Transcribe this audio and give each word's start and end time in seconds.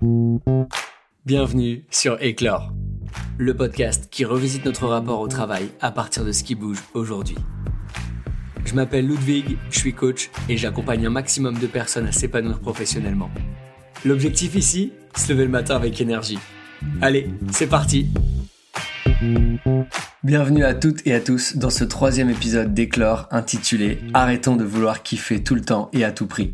Bienvenue 0.00 1.84
sur 1.90 2.22
Éclore, 2.22 2.72
le 3.36 3.56
podcast 3.56 4.08
qui 4.10 4.24
revisite 4.24 4.64
notre 4.64 4.86
rapport 4.86 5.18
au 5.18 5.26
travail 5.26 5.70
à 5.80 5.90
partir 5.90 6.24
de 6.24 6.30
ce 6.30 6.44
qui 6.44 6.54
bouge 6.54 6.78
aujourd'hui. 6.94 7.36
Je 8.64 8.74
m'appelle 8.74 9.08
Ludwig, 9.08 9.56
je 9.70 9.78
suis 9.78 9.94
coach 9.94 10.30
et 10.48 10.56
j'accompagne 10.56 11.06
un 11.06 11.10
maximum 11.10 11.58
de 11.58 11.66
personnes 11.66 12.06
à 12.06 12.12
s'épanouir 12.12 12.60
professionnellement. 12.60 13.30
L'objectif 14.04 14.54
ici, 14.54 14.92
se 15.16 15.32
lever 15.32 15.44
le 15.44 15.50
matin 15.50 15.74
avec 15.74 16.00
énergie. 16.00 16.38
Allez, 17.00 17.28
c'est 17.50 17.66
parti 17.66 18.06
Bienvenue 20.22 20.64
à 20.64 20.74
toutes 20.74 21.04
et 21.08 21.14
à 21.14 21.20
tous 21.20 21.56
dans 21.56 21.70
ce 21.70 21.82
troisième 21.82 22.30
épisode 22.30 22.72
d'Éclore 22.72 23.26
intitulé 23.32 23.98
Arrêtons 24.14 24.54
de 24.54 24.64
vouloir 24.64 25.02
kiffer 25.02 25.42
tout 25.42 25.56
le 25.56 25.62
temps 25.62 25.90
et 25.92 26.04
à 26.04 26.12
tout 26.12 26.26
prix. 26.26 26.52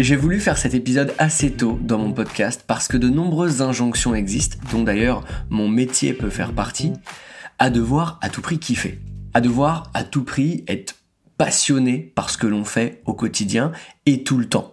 J'ai 0.00 0.16
voulu 0.16 0.40
faire 0.40 0.56
cet 0.56 0.74
épisode 0.74 1.14
assez 1.18 1.52
tôt 1.52 1.78
dans 1.80 1.98
mon 1.98 2.12
podcast 2.12 2.64
parce 2.66 2.88
que 2.88 2.96
de 2.96 3.10
nombreuses 3.10 3.60
injonctions 3.60 4.14
existent, 4.14 4.56
dont 4.72 4.82
d'ailleurs 4.82 5.22
mon 5.50 5.68
métier 5.68 6.14
peut 6.14 6.30
faire 6.30 6.54
partie, 6.54 6.92
à 7.58 7.68
devoir 7.68 8.18
à 8.22 8.30
tout 8.30 8.40
prix 8.40 8.58
kiffer, 8.58 9.00
à 9.34 9.40
devoir 9.40 9.90
à 9.92 10.02
tout 10.02 10.24
prix 10.24 10.64
être 10.66 10.96
passionné 11.36 11.98
par 11.98 12.30
ce 12.30 12.38
que 12.38 12.46
l'on 12.46 12.64
fait 12.64 13.02
au 13.04 13.12
quotidien 13.12 13.70
et 14.06 14.24
tout 14.24 14.38
le 14.38 14.48
temps. 14.48 14.72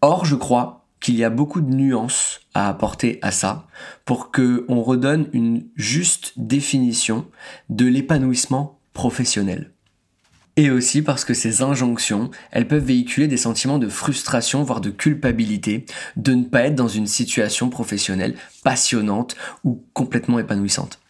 Or, 0.00 0.24
je 0.24 0.36
crois 0.36 0.86
qu'il 1.00 1.16
y 1.16 1.24
a 1.24 1.30
beaucoup 1.30 1.60
de 1.60 1.74
nuances 1.74 2.40
à 2.54 2.68
apporter 2.68 3.18
à 3.22 3.32
ça 3.32 3.66
pour 4.04 4.30
que 4.30 4.64
on 4.68 4.82
redonne 4.82 5.28
une 5.32 5.66
juste 5.74 6.32
définition 6.36 7.26
de 7.68 7.86
l'épanouissement 7.86 8.78
professionnel 8.92 9.73
et 10.56 10.70
aussi 10.70 11.02
parce 11.02 11.24
que 11.24 11.34
ces 11.34 11.62
injonctions, 11.62 12.30
elles 12.50 12.68
peuvent 12.68 12.84
véhiculer 12.84 13.26
des 13.26 13.36
sentiments 13.36 13.78
de 13.78 13.88
frustration, 13.88 14.62
voire 14.62 14.80
de 14.80 14.90
culpabilité, 14.90 15.84
de 16.16 16.34
ne 16.34 16.44
pas 16.44 16.62
être 16.62 16.76
dans 16.76 16.88
une 16.88 17.06
situation 17.06 17.70
professionnelle 17.70 18.36
passionnante 18.62 19.36
ou 19.64 19.84
complètement 19.92 20.38
épanouissante. 20.38 21.00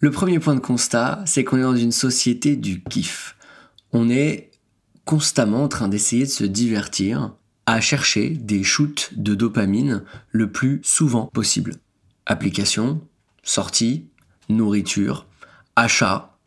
Le 0.00 0.10
premier 0.10 0.38
point 0.38 0.54
de 0.54 0.60
constat, 0.60 1.22
c'est 1.26 1.44
qu'on 1.44 1.58
est 1.58 1.62
dans 1.62 1.76
une 1.76 1.92
société 1.92 2.56
du 2.56 2.82
kiff. 2.82 3.36
On 3.92 4.08
est 4.08 4.50
constamment 5.04 5.64
en 5.64 5.68
train 5.68 5.88
d'essayer 5.88 6.24
de 6.24 6.30
se 6.30 6.44
divertir, 6.44 7.32
à 7.66 7.80
chercher 7.80 8.30
des 8.30 8.62
shoots 8.62 9.10
de 9.16 9.34
dopamine 9.34 10.02
le 10.30 10.50
plus 10.50 10.80
souvent 10.82 11.26
possible. 11.26 11.74
Application, 12.24 13.02
sortie, 13.42 14.06
nourriture, 14.48 15.26
achat, 15.76 16.38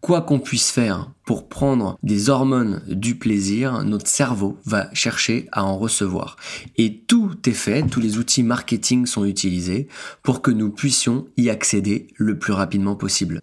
Quoi 0.00 0.22
qu'on 0.22 0.38
puisse 0.38 0.70
faire 0.70 1.10
pour 1.30 1.48
prendre 1.48 1.96
des 2.02 2.28
hormones 2.28 2.82
du 2.88 3.14
plaisir, 3.14 3.84
notre 3.84 4.08
cerveau 4.08 4.58
va 4.64 4.92
chercher 4.92 5.46
à 5.52 5.62
en 5.62 5.78
recevoir. 5.78 6.34
Et 6.76 7.04
tout 7.06 7.36
est 7.46 7.52
fait, 7.52 7.86
tous 7.86 8.00
les 8.00 8.18
outils 8.18 8.42
marketing 8.42 9.06
sont 9.06 9.24
utilisés 9.24 9.86
pour 10.24 10.42
que 10.42 10.50
nous 10.50 10.70
puissions 10.70 11.28
y 11.36 11.48
accéder 11.48 12.08
le 12.16 12.36
plus 12.36 12.52
rapidement 12.52 12.96
possible. 12.96 13.42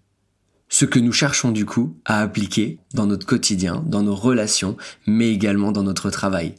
Ce 0.68 0.84
que 0.84 1.00
nous 1.00 1.14
cherchons 1.14 1.52
du 1.52 1.66
coup 1.66 1.96
à 2.04 2.20
appliquer 2.20 2.78
dans 2.94 3.06
notre 3.06 3.26
quotidien, 3.26 3.82
dans 3.88 4.04
nos 4.04 4.16
relations, 4.16 4.76
mais 5.06 5.32
également 5.32 5.72
dans 5.72 5.84
notre 5.84 6.10
travail. 6.10 6.56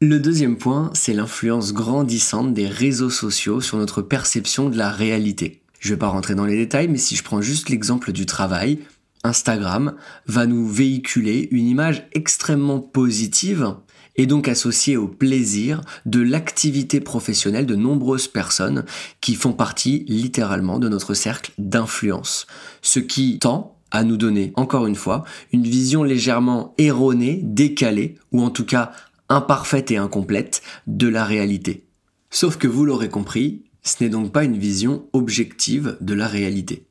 Le 0.00 0.18
deuxième 0.18 0.58
point, 0.58 0.90
c'est 0.92 1.14
l'influence 1.14 1.72
grandissante 1.72 2.52
des 2.52 2.66
réseaux 2.66 3.10
sociaux 3.10 3.60
sur 3.60 3.78
notre 3.78 4.02
perception 4.02 4.70
de 4.70 4.76
la 4.76 4.90
réalité. 4.90 5.62
Je 5.78 5.90
vais 5.90 5.98
pas 5.98 6.08
rentrer 6.08 6.34
dans 6.34 6.46
les 6.46 6.56
détails, 6.56 6.88
mais 6.88 6.98
si 6.98 7.14
je 7.14 7.22
prends 7.22 7.42
juste 7.42 7.68
l'exemple 7.68 8.10
du 8.10 8.26
travail, 8.26 8.80
Instagram 9.24 9.94
va 10.26 10.46
nous 10.46 10.66
véhiculer 10.66 11.48
une 11.50 11.66
image 11.66 12.08
extrêmement 12.12 12.80
positive 12.80 13.74
et 14.16 14.26
donc 14.26 14.48
associée 14.48 14.96
au 14.96 15.08
plaisir 15.08 15.80
de 16.04 16.20
l'activité 16.20 17.00
professionnelle 17.00 17.66
de 17.66 17.76
nombreuses 17.76 18.28
personnes 18.28 18.84
qui 19.20 19.34
font 19.34 19.52
partie 19.52 20.04
littéralement 20.08 20.78
de 20.78 20.88
notre 20.88 21.14
cercle 21.14 21.52
d'influence. 21.56 22.46
Ce 22.82 22.98
qui 22.98 23.38
tend 23.38 23.76
à 23.90 24.04
nous 24.04 24.16
donner, 24.16 24.52
encore 24.56 24.86
une 24.86 24.96
fois, 24.96 25.24
une 25.52 25.62
vision 25.62 26.02
légèrement 26.02 26.74
erronée, 26.76 27.40
décalée, 27.42 28.16
ou 28.32 28.42
en 28.42 28.50
tout 28.50 28.66
cas 28.66 28.92
imparfaite 29.28 29.90
et 29.90 29.96
incomplète 29.96 30.62
de 30.86 31.08
la 31.08 31.24
réalité. 31.24 31.86
Sauf 32.30 32.56
que 32.56 32.68
vous 32.68 32.84
l'aurez 32.84 33.08
compris, 33.08 33.64
ce 33.82 34.02
n'est 34.02 34.10
donc 34.10 34.32
pas 34.32 34.44
une 34.44 34.58
vision 34.58 35.06
objective 35.12 35.96
de 36.00 36.14
la 36.14 36.26
réalité. 36.26 36.87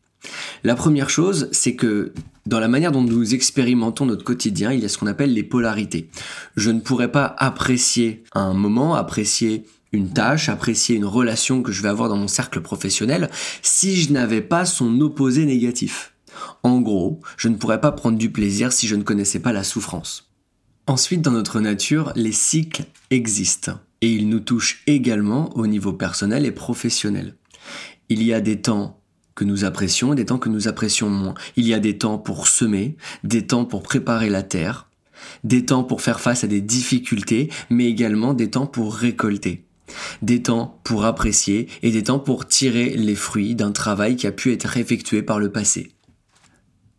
La 0.64 0.76
première 0.76 1.10
chose, 1.10 1.50
c'est 1.52 1.76
que 1.76 2.14
dans 2.46 2.60
la 2.60 2.68
manière 2.68 2.92
dont 2.92 3.02
nous 3.02 3.34
expérimentons 3.34 4.06
notre 4.06 4.24
quotidien, 4.24 4.72
il 4.72 4.82
y 4.82 4.86
a 4.86 4.90
ce 4.90 4.98
qu'on 4.98 5.08
appelle 5.08 5.34
les 5.34 5.44
polarités. 5.44 6.10
Je 6.56 6.72
ne 6.72 6.80
pourrais 6.80 7.12
pas 7.12 7.36
apprécier 7.38 8.24
un 8.34 8.54
moment, 8.54 8.96
apprécier 8.96 9.66
une 9.92 10.12
tâche, 10.12 10.50
apprécier 10.50 10.96
une 10.96 11.06
relation 11.06 11.62
que 11.62 11.72
je 11.72 11.82
vais 11.82 11.90
avoir 11.90 12.10
dans 12.10 12.18
mon 12.18 12.28
cercle 12.28 12.62
professionnel 12.62 13.30
si 13.62 14.02
je 14.02 14.12
n'avais 14.12 14.42
pas 14.42 14.66
son 14.66 15.00
opposé 15.02 15.46
négatif. 15.46 16.14
En 16.64 16.82
gros, 16.82 17.20
je 17.38 17.48
ne 17.48 17.56
pourrais 17.56 17.82
pas 17.82 17.92
prendre 17.92 18.18
du 18.18 18.32
plaisir 18.32 18.72
si 18.72 18.88
je 18.88 18.96
ne 18.96 19.04
connaissais 19.04 19.40
pas 19.40 19.54
la 19.54 19.64
souffrance. 19.64 20.32
Ensuite, 20.86 21.22
dans 21.22 21.32
notre 21.32 21.60
nature, 21.60 22.14
les 22.16 22.32
cycles 22.32 22.86
existent 23.12 23.80
et 24.02 24.12
ils 24.12 24.30
nous 24.30 24.40
touchent 24.40 24.84
également 24.88 25.56
au 25.58 25.68
niveau 25.68 25.94
personnel 25.94 26.46
et 26.46 26.52
professionnel. 26.52 27.36
Il 28.10 28.24
y 28.24 28.34
a 28.34 28.40
des 28.40 28.62
temps 28.62 28.97
que 29.38 29.46
nous 29.46 29.64
apprécions 29.66 30.14
et 30.14 30.16
des 30.16 30.26
temps 30.26 30.40
que 30.40 30.50
nous 30.50 30.68
apprécions 30.68 31.10
moins. 31.10 31.36
Il 31.56 31.68
y 31.68 31.74
a 31.76 31.80
des 31.80 32.00
temps 32.00 32.18
pour 32.18 32.48
semer, 32.48 32.98
des 33.24 33.46
temps 33.46 33.66
pour 33.66 33.84
préparer 33.84 34.30
la 34.30 34.42
terre, 34.42 34.90
des 35.44 35.64
temps 35.64 35.84
pour 35.84 36.02
faire 36.02 36.20
face 36.20 36.44
à 36.44 36.48
des 36.48 36.60
difficultés, 36.60 37.50
mais 37.70 37.86
également 37.86 38.34
des 38.34 38.50
temps 38.50 38.66
pour 38.66 38.96
récolter. 38.96 39.64
Des 40.24 40.42
temps 40.42 40.80
pour 40.84 41.06
apprécier 41.06 41.68
et 41.84 41.92
des 41.92 42.04
temps 42.04 42.20
pour 42.20 42.48
tirer 42.48 42.90
les 42.98 43.16
fruits 43.16 43.56
d'un 43.56 43.72
travail 43.72 44.16
qui 44.16 44.26
a 44.26 44.32
pu 44.32 44.52
être 44.52 44.76
effectué 44.76 45.22
par 45.22 45.40
le 45.40 45.52
passé. 45.52 45.92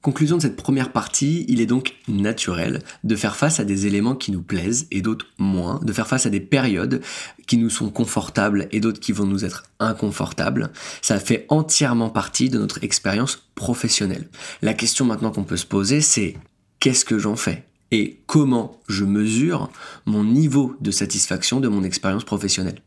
Conclusion 0.01 0.37
de 0.37 0.43
cette 0.43 0.57
première 0.57 0.93
partie, 0.93 1.45
il 1.49 1.61
est 1.61 1.67
donc 1.67 1.97
naturel 2.07 2.83
de 3.03 3.17
faire 3.17 3.35
face 3.35 3.59
à 3.59 3.65
des 3.65 3.89
éléments 3.89 4.15
qui 4.15 4.31
nous 4.31 4.43
plaisent 4.43 4.87
et 4.93 5.03
d'autres 5.03 5.27
moins, 5.39 5.81
de 5.83 5.93
faire 5.93 6.07
face 6.07 6.25
à 6.25 6.31
des 6.31 6.39
périodes 6.39 7.03
qui 7.49 7.57
nous 7.57 7.69
sont 7.69 7.91
confortables 7.91 8.69
et 8.71 8.79
d'autres 8.79 9.01
qui 9.01 9.11
vont 9.11 9.27
nous 9.27 9.45
être 9.45 9.65
inconfortables. 9.81 10.71
Ça 11.03 11.19
fait 11.19 11.47
entièrement 11.49 12.11
partie 12.11 12.49
de 12.49 12.59
notre 12.59 12.85
expérience 12.85 13.49
professionnelle. 13.57 14.29
La 14.63 14.73
question 14.73 15.05
maintenant 15.05 15.33
qu'on 15.33 15.43
peut 15.43 15.57
se 15.57 15.67
poser, 15.67 16.01
c'est 16.01 16.37
qu'est-ce 16.79 17.05
que 17.05 17.19
j'en 17.19 17.35
fais 17.35 17.65
et 17.91 18.21
comment 18.27 18.81
je 18.89 19.05
mesure 19.05 19.69
mon 20.07 20.23
niveau 20.23 20.77
de 20.81 20.93
satisfaction 20.93 21.59
de 21.59 21.67
mon 21.67 21.83
expérience 21.83 22.25
professionnelle? 22.25 22.83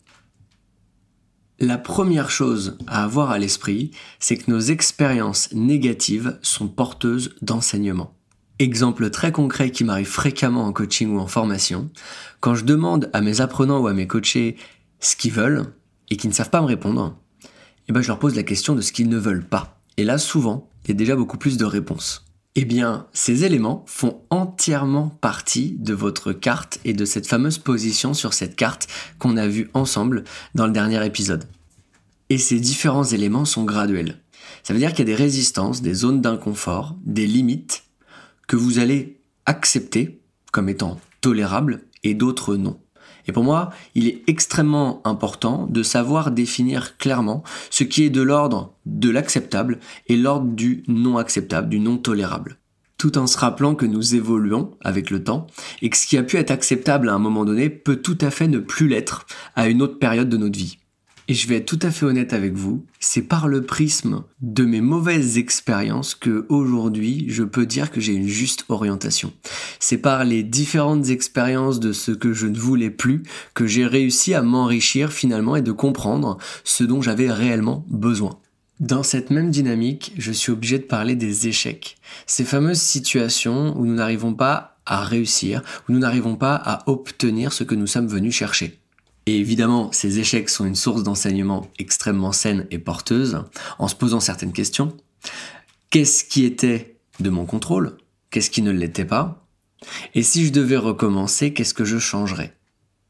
La 1.63 1.77
première 1.77 2.31
chose 2.31 2.75
à 2.87 3.03
avoir 3.03 3.29
à 3.29 3.37
l'esprit, 3.37 3.91
c'est 4.17 4.35
que 4.35 4.49
nos 4.49 4.59
expériences 4.59 5.53
négatives 5.53 6.39
sont 6.41 6.67
porteuses 6.67 7.35
d'enseignement. 7.43 8.15
Exemple 8.57 9.11
très 9.11 9.31
concret 9.31 9.69
qui 9.69 9.83
m'arrive 9.83 10.07
fréquemment 10.07 10.65
en 10.65 10.73
coaching 10.73 11.15
ou 11.15 11.19
en 11.19 11.27
formation, 11.27 11.91
quand 12.39 12.55
je 12.55 12.65
demande 12.65 13.11
à 13.13 13.21
mes 13.21 13.41
apprenants 13.41 13.79
ou 13.79 13.85
à 13.85 13.93
mes 13.93 14.07
coachés 14.07 14.55
ce 15.01 15.15
qu'ils 15.15 15.33
veulent 15.33 15.67
et 16.09 16.17
qu'ils 16.17 16.31
ne 16.31 16.35
savent 16.35 16.49
pas 16.49 16.61
me 16.61 16.65
répondre, 16.65 17.15
eh 17.87 17.91
ben 17.91 18.01
je 18.01 18.07
leur 18.07 18.17
pose 18.17 18.35
la 18.35 18.41
question 18.41 18.73
de 18.73 18.81
ce 18.81 18.91
qu'ils 18.91 19.09
ne 19.09 19.19
veulent 19.19 19.45
pas. 19.45 19.79
Et 19.97 20.03
là, 20.03 20.17
souvent, 20.17 20.67
il 20.85 20.87
y 20.89 20.91
a 20.93 20.95
déjà 20.95 21.15
beaucoup 21.15 21.37
plus 21.37 21.57
de 21.57 21.65
réponses. 21.65 22.25
Eh 22.55 22.65
bien, 22.65 23.07
ces 23.13 23.45
éléments 23.45 23.85
font 23.87 24.21
entièrement 24.29 25.07
partie 25.21 25.77
de 25.79 25.93
votre 25.93 26.33
carte 26.33 26.79
et 26.83 26.91
de 26.91 27.05
cette 27.05 27.27
fameuse 27.27 27.57
position 27.57 28.13
sur 28.13 28.33
cette 28.33 28.57
carte 28.57 28.87
qu'on 29.19 29.37
a 29.37 29.47
vue 29.47 29.69
ensemble 29.73 30.25
dans 30.53 30.65
le 30.65 30.73
dernier 30.73 31.05
épisode. 31.05 31.45
Et 32.29 32.37
ces 32.37 32.59
différents 32.59 33.05
éléments 33.05 33.45
sont 33.45 33.63
graduels. 33.63 34.17
Ça 34.63 34.73
veut 34.73 34.79
dire 34.79 34.89
qu'il 34.89 35.07
y 35.07 35.11
a 35.13 35.15
des 35.15 35.23
résistances, 35.23 35.81
des 35.81 35.93
zones 35.93 36.19
d'inconfort, 36.19 36.97
des 37.05 37.25
limites 37.25 37.83
que 38.47 38.57
vous 38.57 38.79
allez 38.79 39.21
accepter 39.45 40.19
comme 40.51 40.67
étant 40.67 40.99
tolérables 41.21 41.85
et 42.03 42.13
d'autres 42.13 42.57
non. 42.57 42.79
Et 43.27 43.31
pour 43.31 43.43
moi, 43.43 43.69
il 43.95 44.07
est 44.07 44.23
extrêmement 44.27 45.01
important 45.05 45.67
de 45.69 45.83
savoir 45.83 46.31
définir 46.31 46.97
clairement 46.97 47.43
ce 47.69 47.83
qui 47.83 48.03
est 48.03 48.09
de 48.09 48.21
l'ordre 48.21 48.73
de 48.85 49.09
l'acceptable 49.09 49.79
et 50.07 50.17
l'ordre 50.17 50.47
du 50.47 50.83
non 50.87 51.17
acceptable, 51.17 51.69
du 51.69 51.79
non 51.79 51.97
tolérable. 51.97 52.57
Tout 52.97 53.17
en 53.17 53.25
se 53.25 53.37
rappelant 53.37 53.73
que 53.73 53.85
nous 53.85 54.15
évoluons 54.15 54.71
avec 54.81 55.09
le 55.09 55.23
temps 55.23 55.47
et 55.81 55.89
que 55.89 55.97
ce 55.97 56.05
qui 56.05 56.17
a 56.17 56.23
pu 56.23 56.37
être 56.37 56.51
acceptable 56.51 57.09
à 57.09 57.13
un 57.13 57.19
moment 57.19 57.45
donné 57.45 57.69
peut 57.69 57.95
tout 57.95 58.17
à 58.21 58.29
fait 58.29 58.47
ne 58.47 58.59
plus 58.59 58.87
l'être 58.87 59.25
à 59.55 59.67
une 59.69 59.81
autre 59.81 59.97
période 59.97 60.29
de 60.29 60.37
notre 60.37 60.59
vie. 60.59 60.77
Et 61.31 61.33
je 61.33 61.47
vais 61.47 61.55
être 61.55 61.65
tout 61.65 61.79
à 61.81 61.91
fait 61.91 62.05
honnête 62.05 62.33
avec 62.33 62.55
vous, 62.55 62.85
c'est 62.99 63.21
par 63.21 63.47
le 63.47 63.61
prisme 63.61 64.25
de 64.41 64.65
mes 64.65 64.81
mauvaises 64.81 65.37
expériences 65.37 66.13
que 66.13 66.45
aujourd'hui 66.49 67.23
je 67.29 67.43
peux 67.43 67.65
dire 67.65 67.89
que 67.89 68.01
j'ai 68.01 68.11
une 68.11 68.27
juste 68.27 68.65
orientation. 68.67 69.31
C'est 69.79 69.99
par 69.99 70.25
les 70.25 70.43
différentes 70.43 71.07
expériences 71.07 71.79
de 71.79 71.93
ce 71.93 72.11
que 72.11 72.33
je 72.33 72.47
ne 72.47 72.57
voulais 72.57 72.89
plus 72.89 73.23
que 73.53 73.65
j'ai 73.65 73.85
réussi 73.85 74.33
à 74.33 74.41
m'enrichir 74.41 75.13
finalement 75.13 75.55
et 75.55 75.61
de 75.61 75.71
comprendre 75.71 76.37
ce 76.65 76.83
dont 76.83 77.01
j'avais 77.01 77.31
réellement 77.31 77.85
besoin. 77.87 78.37
Dans 78.81 79.01
cette 79.01 79.29
même 79.29 79.51
dynamique, 79.51 80.11
je 80.17 80.33
suis 80.33 80.51
obligé 80.51 80.79
de 80.79 80.83
parler 80.83 81.15
des 81.15 81.47
échecs. 81.47 81.95
Ces 82.25 82.43
fameuses 82.43 82.81
situations 82.81 83.73
où 83.79 83.85
nous 83.85 83.95
n'arrivons 83.95 84.33
pas 84.33 84.81
à 84.85 85.01
réussir, 85.01 85.61
où 85.87 85.93
nous 85.93 85.99
n'arrivons 85.99 86.35
pas 86.35 86.55
à 86.55 86.83
obtenir 86.89 87.53
ce 87.53 87.63
que 87.63 87.75
nous 87.75 87.87
sommes 87.87 88.07
venus 88.07 88.35
chercher. 88.35 88.80
Et 89.27 89.37
évidemment, 89.37 89.91
ces 89.91 90.19
échecs 90.19 90.49
sont 90.49 90.65
une 90.65 90.75
source 90.75 91.03
d'enseignement 91.03 91.69
extrêmement 91.77 92.31
saine 92.31 92.65
et 92.71 92.79
porteuse, 92.79 93.43
en 93.77 93.87
se 93.87 93.95
posant 93.95 94.19
certaines 94.19 94.53
questions. 94.53 94.97
Qu'est-ce 95.89 96.23
qui 96.23 96.45
était 96.45 96.97
de 97.19 97.29
mon 97.29 97.45
contrôle? 97.45 97.97
Qu'est-ce 98.29 98.49
qui 98.49 98.61
ne 98.61 98.71
l'était 98.71 99.05
pas? 99.05 99.45
Et 100.15 100.23
si 100.23 100.45
je 100.45 100.51
devais 100.51 100.77
recommencer, 100.77 101.53
qu'est-ce 101.53 101.73
que 101.73 101.85
je 101.85 101.99
changerais? 101.99 102.55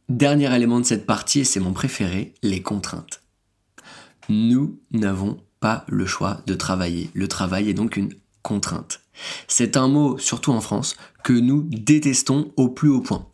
Dernier 0.10 0.54
élément 0.54 0.80
de 0.80 0.86
cette 0.86 1.06
partie, 1.06 1.42
et 1.42 1.44
c'est 1.46 1.60
mon 1.60 1.74
préféré, 1.74 2.34
les 2.44 2.62
contraintes. 2.62 3.22
Nous 4.30 4.80
n'avons 4.92 5.42
pas 5.60 5.86
le 5.88 6.06
choix 6.06 6.42
de 6.48 6.56
travailler. 6.56 7.10
Le 7.14 7.28
travail 7.28 7.70
est 7.70 7.74
donc 7.74 7.96
une 7.96 8.14
contrainte. 8.42 9.00
C'est 9.48 9.78
un 9.78 9.88
mot, 9.88 10.18
surtout 10.18 10.52
en 10.52 10.62
France, 10.62 10.96
que 11.24 11.34
nous 11.34 11.68
détestons 11.70 12.52
au 12.58 12.70
plus 12.70 12.90
haut 12.90 13.02
point. 13.02 13.28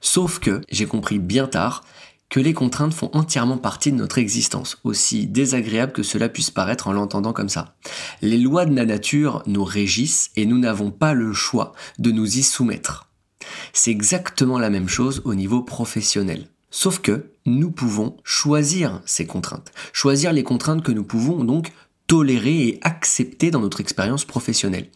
Sauf 0.00 0.38
que, 0.38 0.60
j'ai 0.70 0.86
compris 0.86 1.18
bien 1.18 1.46
tard, 1.46 1.84
que 2.30 2.40
les 2.40 2.52
contraintes 2.52 2.94
font 2.94 3.10
entièrement 3.12 3.58
partie 3.58 3.92
de 3.92 3.96
notre 3.96 4.18
existence, 4.18 4.78
aussi 4.82 5.26
désagréable 5.26 5.92
que 5.92 6.02
cela 6.02 6.28
puisse 6.28 6.50
paraître 6.50 6.88
en 6.88 6.92
l'entendant 6.92 7.32
comme 7.32 7.48
ça. 7.48 7.76
Les 8.22 8.38
lois 8.38 8.66
de 8.66 8.74
la 8.74 8.86
nature 8.86 9.42
nous 9.46 9.64
régissent 9.64 10.30
et 10.36 10.46
nous 10.46 10.58
n'avons 10.58 10.90
pas 10.90 11.14
le 11.14 11.32
choix 11.32 11.74
de 11.98 12.10
nous 12.10 12.38
y 12.38 12.42
soumettre. 12.42 13.08
C'est 13.72 13.90
exactement 13.90 14.58
la 14.58 14.70
même 14.70 14.88
chose 14.88 15.22
au 15.24 15.34
niveau 15.34 15.62
professionnel. 15.62 16.48
Sauf 16.70 16.98
que 16.98 17.26
nous 17.46 17.70
pouvons 17.70 18.16
choisir 18.24 19.00
ces 19.04 19.26
contraintes, 19.26 19.72
choisir 19.92 20.32
les 20.32 20.42
contraintes 20.42 20.82
que 20.82 20.90
nous 20.90 21.04
pouvons 21.04 21.44
donc 21.44 21.72
tolérer 22.06 22.68
et 22.68 22.78
accepter 22.82 23.50
dans 23.50 23.60
notre 23.60 23.80
expérience 23.80 24.24
professionnelle. 24.24 24.88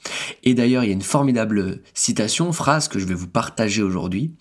Et 0.44 0.54
d'ailleurs, 0.54 0.84
il 0.84 0.88
y 0.88 0.90
a 0.90 0.94
une 0.94 1.02
formidable 1.02 1.80
citation, 1.94 2.52
phrase 2.52 2.88
que 2.88 2.98
je 2.98 3.06
vais 3.06 3.14
vous 3.14 3.28
partager 3.28 3.82
aujourd'hui, 3.82 4.32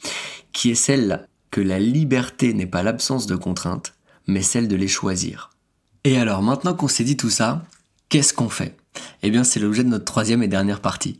qui 0.53 0.71
est 0.71 0.75
celle 0.75 1.27
que 1.51 1.61
la 1.61 1.79
liberté 1.79 2.53
n'est 2.53 2.65
pas 2.65 2.83
l'absence 2.83 3.25
de 3.25 3.35
contraintes, 3.35 3.93
mais 4.27 4.41
celle 4.41 4.67
de 4.67 4.75
les 4.75 4.87
choisir. 4.87 5.49
Et 6.03 6.17
alors, 6.17 6.43
maintenant 6.43 6.73
qu'on 6.73 6.87
s'est 6.87 7.03
dit 7.03 7.17
tout 7.17 7.29
ça, 7.29 7.65
qu'est-ce 8.09 8.33
qu'on 8.33 8.49
fait? 8.49 8.75
Eh 9.23 9.29
bien, 9.29 9.43
c'est 9.43 9.59
l'objet 9.59 9.83
de 9.83 9.89
notre 9.89 10.05
troisième 10.05 10.43
et 10.43 10.47
dernière 10.47 10.81
partie. 10.81 11.19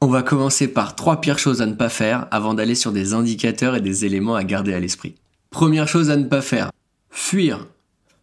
On 0.00 0.06
va 0.06 0.22
commencer 0.22 0.68
par 0.68 0.94
trois 0.94 1.20
pires 1.20 1.38
choses 1.38 1.60
à 1.60 1.66
ne 1.66 1.74
pas 1.74 1.88
faire 1.88 2.28
avant 2.30 2.54
d'aller 2.54 2.74
sur 2.74 2.92
des 2.92 3.14
indicateurs 3.14 3.74
et 3.74 3.80
des 3.80 4.04
éléments 4.04 4.36
à 4.36 4.44
garder 4.44 4.72
à 4.72 4.80
l'esprit. 4.80 5.16
Première 5.50 5.88
chose 5.88 6.10
à 6.10 6.16
ne 6.16 6.24
pas 6.24 6.42
faire, 6.42 6.70
fuir. 7.10 7.66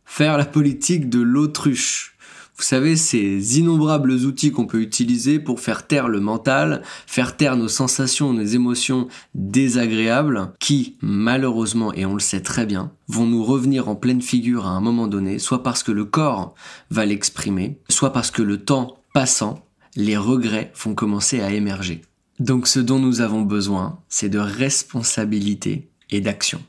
Faire 0.06 0.38
la 0.38 0.46
politique 0.46 1.10
de 1.10 1.20
l'autruche. 1.20 2.15
Vous 2.58 2.64
savez, 2.64 2.96
ces 2.96 3.60
innombrables 3.60 4.12
outils 4.12 4.52
qu'on 4.52 4.66
peut 4.66 4.82
utiliser 4.82 5.40
pour 5.40 5.60
faire 5.60 5.88
taire 5.88 6.08
le 6.08 6.22
mental, 6.22 6.84
faire 7.06 7.36
taire 7.36 7.58
nos 7.58 7.68
sensations, 7.68 8.32
nos 8.32 8.46
émotions 8.46 9.10
désagréables, 9.34 10.54
qui, 10.60 10.96
malheureusement, 11.02 11.94
et 11.94 12.06
on 12.06 12.14
le 12.14 12.22
sait 12.22 12.40
très 12.40 12.66
bien, 12.66 12.92
vont 13.10 13.26
nous 13.26 13.44
revenir 13.44 13.90
en 13.90 13.96
pleine 13.96 14.22
figure 14.22 14.68
à 14.68 14.70
un 14.70 14.80
moment 14.80 15.08
donné, 15.08 15.38
soit 15.38 15.64
parce 15.64 15.84
que 15.84 15.92
le 15.92 16.06
corps 16.06 16.56
va 16.92 17.06
l'exprimer, 17.06 17.78
soit 17.90 18.14
parce 18.14 18.32
que 18.32 18.42
le 18.42 18.64
temps 18.64 19.00
passant, 19.14 19.66
les 19.98 20.16
regrets 20.16 20.72
vont 20.82 20.96
commencer 20.96 21.42
à 21.42 21.52
émerger. 21.52 22.04
Donc 22.40 22.68
ce 22.68 22.80
dont 22.80 23.00
nous 23.00 23.20
avons 23.20 23.42
besoin, 23.42 24.00
c'est 24.08 24.30
de 24.30 24.40
responsabilité 24.40 25.90
et 26.10 26.22
d'action. 26.22 26.62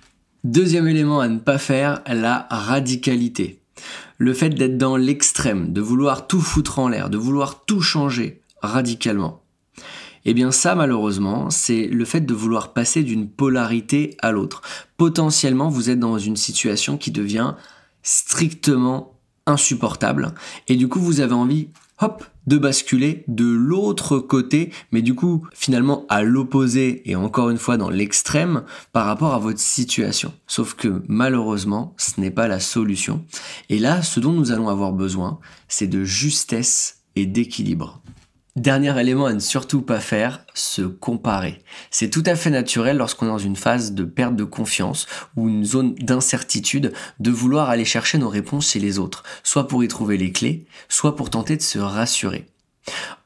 Deuxième 0.45 0.87
élément 0.89 1.21
à 1.21 1.29
ne 1.29 1.39
pas 1.39 1.59
faire, 1.59 2.03
la 2.07 2.47
radicalité. 2.51 3.61
Le 4.19 4.33
fait 4.33 4.51
d'être 4.51 4.79
dans 4.79 4.97
l'extrême, 4.97 5.73
de 5.73 5.81
vouloir 5.81 6.27
tout 6.27 6.41
foutre 6.41 6.79
en 6.79 6.89
l'air, 6.89 7.11
de 7.11 7.19
vouloir 7.19 7.65
tout 7.65 7.81
changer 7.81 8.41
radicalement. 8.63 9.43
Eh 10.25 10.35
bien 10.35 10.51
ça 10.51 10.75
malheureusement, 10.75 11.51
c'est 11.51 11.87
le 11.87 12.05
fait 12.05 12.21
de 12.21 12.35
vouloir 12.35 12.73
passer 12.73 13.03
d'une 13.03 13.29
polarité 13.29 14.17
à 14.21 14.33
l'autre. 14.33 14.63
Potentiellement, 14.97 15.69
vous 15.69 15.91
êtes 15.91 16.01
dans 16.01 16.19
une 16.19 16.37
situation 16.37 16.97
qui 16.99 17.13
devient 17.13 17.55
strictement 18.03 19.15
insupportable 19.47 20.35
et 20.67 20.77
du 20.77 20.89
coup 20.89 21.01
vous 21.01 21.21
avez 21.21 21.35
envie 21.35 21.69
hop, 22.01 22.25
de 22.47 22.59
basculer 22.59 23.25
de 23.29 23.45
l'autre 23.45 24.19
côté, 24.19 24.73
mais 24.93 25.03
du 25.03 25.15
coup, 25.15 25.47
finalement, 25.53 26.05
à 26.09 26.23
l'opposé 26.23 27.03
et 27.11 27.17
encore 27.17 27.51
une 27.51 27.59
fois 27.59 27.77
dans 27.77 27.91
l'extrême 27.91 28.65
par 28.93 29.07
rapport 29.07 29.35
à 29.35 29.39
votre 29.39 29.61
situation. 29.61 30.33
Sauf 30.47 30.75
que 30.75 31.03
malheureusement, 31.09 31.95
ce 31.97 32.21
n'est 32.21 32.31
pas 32.31 32.49
la 32.49 32.61
solution. 32.61 33.25
Et 33.69 33.79
là, 33.79 34.03
ce 34.03 34.21
dont 34.21 34.33
nous 34.33 34.53
allons 34.53 34.69
avoir 34.69 34.93
besoin, 34.93 35.39
c'est 35.69 35.87
de 35.87 36.05
justesse 36.05 37.03
et 37.17 37.27
d'équilibre. 37.27 38.01
Dernier 38.57 38.99
élément 38.99 39.27
à 39.27 39.35
ne 39.35 39.39
surtout 39.39 39.83
pas 39.83 40.01
faire, 40.01 40.41
se 40.55 40.81
comparer. 40.81 41.63
C'est 41.91 42.09
tout 42.09 42.23
à 42.25 42.35
fait 42.37 42.49
naturel 42.49 42.97
lorsqu'on 42.97 43.27
est 43.27 43.29
dans 43.29 43.37
une 43.37 43.55
phase 43.55 43.93
de 43.93 44.05
perte 44.05 44.35
de 44.35 44.45
confiance 44.45 45.07
ou 45.37 45.51
une 45.51 45.67
zone 45.67 45.95
d'incertitude 45.97 46.95
de 47.21 47.31
vouloir 47.31 47.69
aller 47.69 47.85
chercher 47.85 48.17
nos 48.17 48.31
réponses 48.31 48.71
chez 48.71 48.81
les 48.81 48.99
autres, 48.99 49.25
soit 49.43 49.69
pour 49.69 49.85
y 49.85 49.89
trouver 49.89 50.17
les 50.17 50.33
clés, 50.33 50.65
soit 50.89 51.17
pour 51.17 51.29
tenter 51.29 51.59
de 51.59 51.63
se 51.63 51.79
rassurer. 51.79 52.47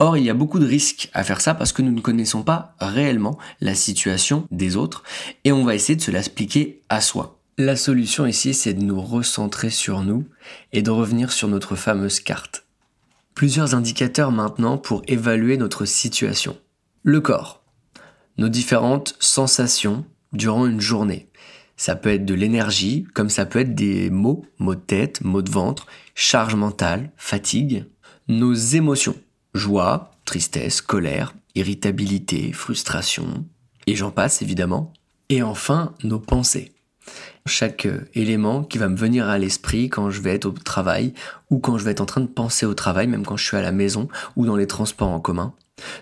Or, 0.01 0.17
il 0.17 0.25
y 0.25 0.31
a 0.31 0.35
beaucoup 0.35 0.59
de 0.59 0.67
risques 0.67 1.11
à 1.13 1.23
faire 1.23 1.41
ça 1.41 1.55
parce 1.55 1.73
que 1.73 1.83
nous 1.83 1.93
ne 1.93 2.01
connaissons 2.01 2.43
pas 2.43 2.75
réellement 2.81 3.39
la 3.61 3.77
situation 3.77 4.49
des 4.51 4.75
autres 4.75 5.05
et 5.45 5.53
on 5.53 5.65
va 5.65 5.77
essayer 5.77 5.95
de 5.95 6.03
se 6.03 6.11
l'expliquer 6.11 6.83
à 6.89 7.01
soi. 7.01 7.39
La 7.57 7.77
solution 7.77 8.27
ici, 8.27 8.53
c'est 8.53 8.75
de 8.75 8.83
nous 8.83 9.01
recentrer 9.01 9.71
sur 9.71 10.03
nous 10.03 10.27
et 10.73 10.83
de 10.83 10.91
revenir 10.91 11.31
sur 11.31 11.47
notre 11.47 11.77
fameuse 11.77 12.19
carte 12.19 12.65
plusieurs 13.41 13.75
indicateurs 13.75 14.33
maintenant 14.33 14.77
pour 14.77 15.01
évaluer 15.09 15.57
notre 15.57 15.87
situation. 15.87 16.59
Le 17.05 17.23
corps. 17.23 17.65
Nos 18.37 18.51
différentes 18.51 19.17
sensations 19.19 20.05
durant 20.35 20.67
une 20.67 20.83
journée. 20.83 21.31
Ça 21.79 21.97
peut 21.97 22.11
être 22.11 22.27
de 22.27 22.35
l'énergie, 22.35 23.07
comme 23.15 23.31
ça 23.31 23.47
peut 23.47 23.61
être 23.61 23.75
des 23.75 24.11
mots, 24.11 24.45
mots 24.59 24.75
de 24.75 24.81
tête, 24.81 25.23
mots 25.25 25.41
de 25.41 25.51
ventre, 25.51 25.87
charge 26.15 26.55
mentale, 26.55 27.13
fatigue. 27.17 27.87
Nos 28.29 28.53
émotions. 28.53 29.17
Joie, 29.55 30.11
tristesse, 30.27 30.83
colère, 30.83 31.35
irritabilité, 31.55 32.53
frustration. 32.53 33.47
Et 33.87 33.97
j'en 33.97 34.11
passe 34.11 34.43
évidemment. 34.43 34.93
Et 35.31 35.43
enfin, 35.43 35.95
nos 36.05 36.21
pensées 36.21 36.75
chaque 37.47 37.87
euh, 37.87 38.01
élément 38.15 38.63
qui 38.63 38.79
va 38.79 38.89
me 38.89 38.97
venir 38.97 39.29
à 39.29 39.39
l'esprit 39.39 39.89
quand 39.89 40.11
je 40.11 40.21
vais 40.21 40.35
être 40.35 40.47
au 40.47 40.53
travail 40.53 41.15
ou 41.51 41.59
quand 41.59 41.79
je 41.79 41.85
vais 41.85 41.93
être 41.93 42.01
en 42.01 42.07
train 42.07 42.21
de 42.21 42.27
penser 42.27 42.67
au 42.67 42.75
travail, 42.75 43.07
même 43.07 43.25
quand 43.25 43.37
je 43.37 43.45
suis 43.45 43.57
à 43.57 43.63
la 43.63 43.73
maison 43.73 44.09
ou 44.37 44.47
dans 44.47 44.57
les 44.57 44.67
transports 44.67 45.09
en 45.09 45.21
commun, 45.21 45.55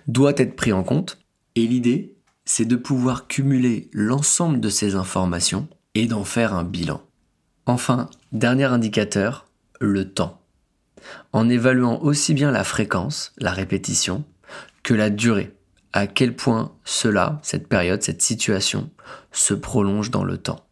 doit 0.06 0.34
être 0.36 0.56
pris 0.56 0.72
en 0.72 0.82
compte. 0.82 1.18
Et 1.54 1.66
l'idée, 1.66 2.14
c'est 2.44 2.64
de 2.64 2.76
pouvoir 2.76 3.26
cumuler 3.26 3.88
l'ensemble 3.92 4.60
de 4.60 4.68
ces 4.68 4.94
informations 4.94 5.68
et 5.94 6.06
d'en 6.06 6.24
faire 6.24 6.54
un 6.54 6.64
bilan. 6.64 7.02
Enfin, 7.66 8.08
dernier 8.32 8.64
indicateur, 8.64 9.46
le 9.80 10.10
temps. 10.10 10.40
En 11.32 11.48
évaluant 11.48 12.00
aussi 12.00 12.34
bien 12.34 12.50
la 12.50 12.64
fréquence, 12.64 13.32
la 13.38 13.52
répétition, 13.52 14.24
que 14.82 14.94
la 14.94 15.10
durée, 15.10 15.54
à 15.92 16.06
quel 16.06 16.34
point 16.34 16.72
cela, 16.84 17.38
cette 17.42 17.68
période, 17.68 18.02
cette 18.02 18.22
situation, 18.22 18.90
se 19.32 19.54
prolonge 19.54 20.10
dans 20.10 20.24
le 20.24 20.38
temps. 20.38 20.67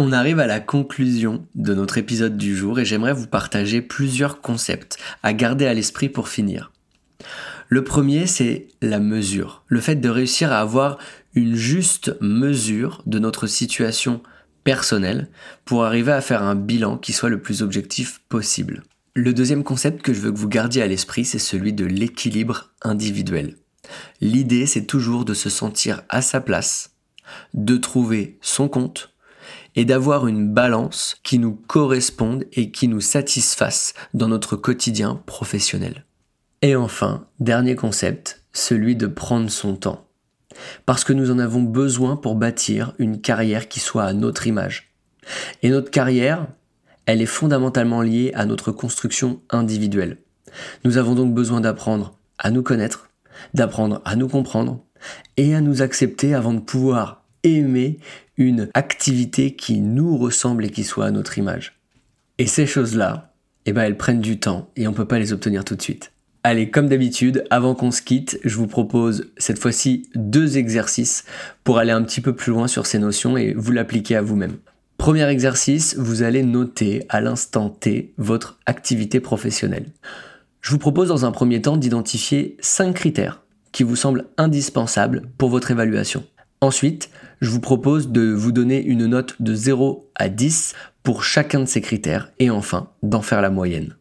On 0.00 0.12
arrive 0.12 0.38
à 0.38 0.46
la 0.46 0.60
conclusion 0.60 1.44
de 1.56 1.74
notre 1.74 1.98
épisode 1.98 2.36
du 2.36 2.56
jour 2.56 2.78
et 2.78 2.84
j'aimerais 2.84 3.12
vous 3.12 3.26
partager 3.26 3.82
plusieurs 3.82 4.40
concepts 4.40 4.96
à 5.24 5.32
garder 5.32 5.66
à 5.66 5.74
l'esprit 5.74 6.08
pour 6.08 6.28
finir. 6.28 6.70
Le 7.68 7.82
premier, 7.82 8.28
c'est 8.28 8.68
la 8.80 9.00
mesure. 9.00 9.64
Le 9.66 9.80
fait 9.80 9.96
de 9.96 10.08
réussir 10.08 10.52
à 10.52 10.60
avoir 10.60 10.98
une 11.34 11.56
juste 11.56 12.16
mesure 12.20 13.02
de 13.06 13.18
notre 13.18 13.48
situation 13.48 14.22
personnelle 14.62 15.30
pour 15.64 15.84
arriver 15.84 16.12
à 16.12 16.20
faire 16.20 16.44
un 16.44 16.54
bilan 16.54 16.96
qui 16.96 17.12
soit 17.12 17.28
le 17.28 17.42
plus 17.42 17.62
objectif 17.62 18.20
possible. 18.28 18.84
Le 19.14 19.34
deuxième 19.34 19.64
concept 19.64 20.00
que 20.02 20.14
je 20.14 20.20
veux 20.20 20.30
que 20.30 20.38
vous 20.38 20.48
gardiez 20.48 20.82
à 20.82 20.86
l'esprit, 20.86 21.24
c'est 21.24 21.40
celui 21.40 21.72
de 21.72 21.84
l'équilibre 21.84 22.70
individuel. 22.82 23.56
L'idée, 24.20 24.66
c'est 24.66 24.86
toujours 24.86 25.24
de 25.24 25.34
se 25.34 25.50
sentir 25.50 26.02
à 26.08 26.22
sa 26.22 26.40
place, 26.40 26.92
de 27.52 27.76
trouver 27.76 28.38
son 28.40 28.68
compte, 28.68 29.12
et 29.78 29.84
d'avoir 29.84 30.26
une 30.26 30.52
balance 30.52 31.18
qui 31.22 31.38
nous 31.38 31.54
corresponde 31.54 32.46
et 32.52 32.72
qui 32.72 32.88
nous 32.88 33.00
satisfasse 33.00 33.94
dans 34.12 34.26
notre 34.26 34.56
quotidien 34.56 35.22
professionnel. 35.24 36.04
Et 36.62 36.74
enfin, 36.74 37.28
dernier 37.38 37.76
concept, 37.76 38.42
celui 38.52 38.96
de 38.96 39.06
prendre 39.06 39.48
son 39.48 39.76
temps. 39.76 40.08
Parce 40.84 41.04
que 41.04 41.12
nous 41.12 41.30
en 41.30 41.38
avons 41.38 41.62
besoin 41.62 42.16
pour 42.16 42.34
bâtir 42.34 42.92
une 42.98 43.20
carrière 43.20 43.68
qui 43.68 43.78
soit 43.78 44.02
à 44.02 44.12
notre 44.14 44.48
image. 44.48 44.92
Et 45.62 45.70
notre 45.70 45.92
carrière, 45.92 46.48
elle 47.06 47.22
est 47.22 47.26
fondamentalement 47.26 48.02
liée 48.02 48.32
à 48.34 48.46
notre 48.46 48.72
construction 48.72 49.40
individuelle. 49.48 50.18
Nous 50.82 50.96
avons 50.96 51.14
donc 51.14 51.32
besoin 51.32 51.60
d'apprendre 51.60 52.18
à 52.38 52.50
nous 52.50 52.64
connaître, 52.64 53.10
d'apprendre 53.54 54.02
à 54.04 54.16
nous 54.16 54.26
comprendre 54.26 54.84
et 55.36 55.54
à 55.54 55.60
nous 55.60 55.82
accepter 55.82 56.34
avant 56.34 56.54
de 56.54 56.60
pouvoir 56.60 57.17
aimer 57.42 57.98
une 58.36 58.68
activité 58.74 59.54
qui 59.54 59.80
nous 59.80 60.16
ressemble 60.16 60.64
et 60.64 60.70
qui 60.70 60.84
soit 60.84 61.06
à 61.06 61.10
notre 61.10 61.38
image. 61.38 61.78
Et 62.38 62.46
ces 62.46 62.66
choses-là, 62.66 63.32
eh 63.66 63.72
ben, 63.72 63.82
elles 63.82 63.96
prennent 63.96 64.20
du 64.20 64.38
temps 64.38 64.70
et 64.76 64.86
on 64.86 64.92
ne 64.92 64.96
peut 64.96 65.08
pas 65.08 65.18
les 65.18 65.32
obtenir 65.32 65.64
tout 65.64 65.76
de 65.76 65.82
suite. 65.82 66.12
Allez, 66.44 66.70
comme 66.70 66.88
d'habitude, 66.88 67.44
avant 67.50 67.74
qu'on 67.74 67.90
se 67.90 68.00
quitte, 68.00 68.38
je 68.44 68.56
vous 68.56 68.68
propose 68.68 69.32
cette 69.36 69.58
fois-ci 69.58 70.08
deux 70.14 70.56
exercices 70.56 71.24
pour 71.64 71.78
aller 71.78 71.90
un 71.90 72.02
petit 72.02 72.20
peu 72.20 72.34
plus 72.34 72.52
loin 72.52 72.68
sur 72.68 72.86
ces 72.86 72.98
notions 72.98 73.36
et 73.36 73.54
vous 73.54 73.72
l'appliquer 73.72 74.16
à 74.16 74.22
vous-même. 74.22 74.56
Premier 74.98 75.28
exercice, 75.28 75.96
vous 75.96 76.22
allez 76.22 76.42
noter 76.42 77.04
à 77.08 77.20
l'instant 77.20 77.70
T 77.70 78.14
votre 78.18 78.58
activité 78.66 79.20
professionnelle. 79.20 79.86
Je 80.60 80.70
vous 80.70 80.78
propose 80.78 81.08
dans 81.08 81.24
un 81.24 81.32
premier 81.32 81.60
temps 81.60 81.76
d'identifier 81.76 82.56
5 82.60 82.94
critères 82.94 83.42
qui 83.72 83.82
vous 83.82 83.96
semblent 83.96 84.26
indispensables 84.38 85.22
pour 85.38 85.50
votre 85.50 85.70
évaluation. 85.70 86.24
Ensuite, 86.60 87.10
je 87.40 87.50
vous 87.50 87.60
propose 87.60 88.08
de 88.08 88.32
vous 88.32 88.52
donner 88.52 88.82
une 88.82 89.06
note 89.06 89.40
de 89.40 89.54
0 89.54 90.10
à 90.16 90.28
10 90.28 90.74
pour 91.02 91.22
chacun 91.22 91.60
de 91.60 91.66
ces 91.66 91.80
critères 91.80 92.32
et 92.38 92.50
enfin 92.50 92.90
d'en 93.02 93.22
faire 93.22 93.42
la 93.42 93.50
moyenne. 93.50 93.96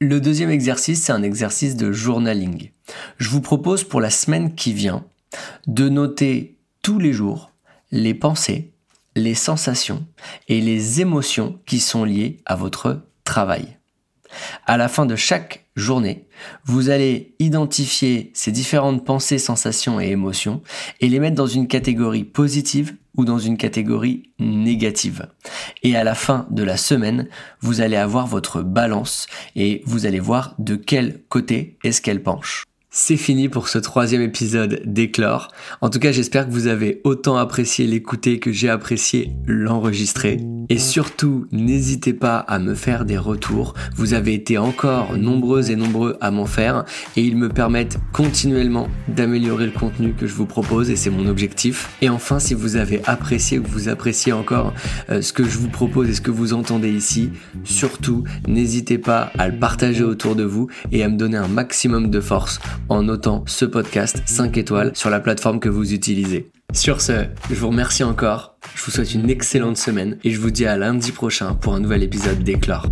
Le 0.00 0.20
deuxième 0.20 0.50
exercice, 0.50 1.02
c'est 1.02 1.12
un 1.12 1.22
exercice 1.22 1.76
de 1.76 1.92
journaling. 1.92 2.70
Je 3.18 3.28
vous 3.28 3.40
propose 3.40 3.84
pour 3.84 4.00
la 4.00 4.10
semaine 4.10 4.54
qui 4.54 4.72
vient 4.72 5.04
de 5.66 5.88
noter 5.88 6.58
tous 6.82 6.98
les 6.98 7.12
jours 7.12 7.52
les 7.92 8.14
pensées, 8.14 8.72
les 9.14 9.34
sensations 9.34 10.04
et 10.48 10.60
les 10.60 11.00
émotions 11.00 11.60
qui 11.66 11.78
sont 11.78 12.04
liées 12.04 12.40
à 12.46 12.56
votre 12.56 13.02
travail. 13.24 13.76
À 14.66 14.76
la 14.76 14.88
fin 14.88 15.06
de 15.06 15.14
chaque 15.14 15.61
journée, 15.76 16.26
vous 16.64 16.90
allez 16.90 17.34
identifier 17.38 18.30
ces 18.34 18.52
différentes 18.52 19.04
pensées, 19.04 19.38
sensations 19.38 20.00
et 20.00 20.08
émotions 20.08 20.62
et 21.00 21.08
les 21.08 21.18
mettre 21.18 21.36
dans 21.36 21.46
une 21.46 21.68
catégorie 21.68 22.24
positive 22.24 22.96
ou 23.16 23.24
dans 23.24 23.38
une 23.38 23.56
catégorie 23.56 24.30
négative. 24.38 25.26
Et 25.82 25.96
à 25.96 26.04
la 26.04 26.14
fin 26.14 26.46
de 26.50 26.62
la 26.62 26.76
semaine, 26.76 27.28
vous 27.60 27.80
allez 27.80 27.96
avoir 27.96 28.26
votre 28.26 28.62
balance 28.62 29.26
et 29.54 29.82
vous 29.84 30.06
allez 30.06 30.20
voir 30.20 30.54
de 30.58 30.76
quel 30.76 31.22
côté 31.28 31.78
est-ce 31.84 32.00
qu'elle 32.00 32.22
penche. 32.22 32.64
C'est 32.94 33.16
fini 33.16 33.48
pour 33.48 33.68
ce 33.68 33.78
troisième 33.78 34.20
épisode 34.20 34.82
d'Éclore. 34.84 35.48
En 35.80 35.88
tout 35.88 35.98
cas, 35.98 36.12
j'espère 36.12 36.46
que 36.46 36.52
vous 36.52 36.66
avez 36.66 37.00
autant 37.04 37.38
apprécié 37.38 37.86
l'écouter 37.86 38.38
que 38.38 38.52
j'ai 38.52 38.68
apprécié 38.68 39.32
l'enregistrer. 39.46 40.40
Et 40.68 40.76
surtout, 40.78 41.46
n'hésitez 41.52 42.12
pas 42.12 42.36
à 42.36 42.58
me 42.58 42.74
faire 42.74 43.06
des 43.06 43.16
retours. 43.16 43.72
Vous 43.96 44.12
avez 44.12 44.34
été 44.34 44.58
encore 44.58 45.16
nombreux 45.16 45.70
et 45.70 45.76
nombreux 45.76 46.18
à 46.20 46.30
m'en 46.30 46.44
faire 46.44 46.84
et 47.16 47.22
ils 47.22 47.36
me 47.36 47.48
permettent 47.48 47.98
continuellement 48.12 48.88
d'améliorer 49.08 49.64
le 49.64 49.72
contenu 49.72 50.12
que 50.12 50.26
je 50.26 50.34
vous 50.34 50.46
propose 50.46 50.90
et 50.90 50.96
c'est 50.96 51.08
mon 51.08 51.26
objectif. 51.26 51.88
Et 52.02 52.10
enfin, 52.10 52.38
si 52.38 52.52
vous 52.52 52.76
avez 52.76 53.00
apprécié 53.06 53.58
ou 53.58 53.62
que 53.62 53.70
vous 53.70 53.88
appréciez 53.88 54.34
encore 54.34 54.74
euh, 55.08 55.22
ce 55.22 55.32
que 55.32 55.44
je 55.44 55.56
vous 55.56 55.68
propose 55.68 56.10
et 56.10 56.14
ce 56.14 56.20
que 56.20 56.30
vous 56.30 56.52
entendez 56.52 56.90
ici, 56.90 57.30
surtout, 57.64 58.24
n'hésitez 58.46 58.98
pas 58.98 59.32
à 59.38 59.48
le 59.48 59.58
partager 59.58 60.04
autour 60.04 60.36
de 60.36 60.44
vous 60.44 60.68
et 60.90 61.02
à 61.02 61.08
me 61.08 61.16
donner 61.16 61.38
un 61.38 61.48
maximum 61.48 62.10
de 62.10 62.20
force 62.20 62.60
en 62.88 63.02
notant 63.02 63.44
ce 63.46 63.64
podcast 63.64 64.22
5 64.26 64.56
étoiles 64.56 64.92
sur 64.94 65.10
la 65.10 65.20
plateforme 65.20 65.60
que 65.60 65.68
vous 65.68 65.92
utilisez. 65.92 66.50
Sur 66.72 67.00
ce, 67.00 67.26
je 67.50 67.54
vous 67.54 67.68
remercie 67.68 68.04
encore, 68.04 68.56
je 68.74 68.84
vous 68.84 68.90
souhaite 68.90 69.14
une 69.14 69.28
excellente 69.28 69.76
semaine 69.76 70.18
et 70.24 70.30
je 70.30 70.40
vous 70.40 70.50
dis 70.50 70.66
à 70.66 70.76
lundi 70.76 71.12
prochain 71.12 71.54
pour 71.54 71.74
un 71.74 71.80
nouvel 71.80 72.02
épisode 72.02 72.42
d'Éclore. 72.42 72.86